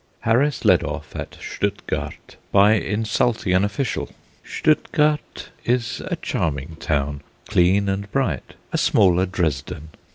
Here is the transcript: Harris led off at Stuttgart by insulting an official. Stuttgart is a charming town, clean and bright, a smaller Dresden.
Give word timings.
Harris 0.21 0.65
led 0.65 0.83
off 0.83 1.15
at 1.15 1.37
Stuttgart 1.39 2.35
by 2.51 2.73
insulting 2.73 3.53
an 3.53 3.63
official. 3.63 4.09
Stuttgart 4.43 5.49
is 5.63 6.01
a 6.09 6.15
charming 6.15 6.75
town, 6.77 7.21
clean 7.47 7.87
and 7.87 8.11
bright, 8.11 8.55
a 8.73 8.79
smaller 8.79 9.27
Dresden. 9.27 9.89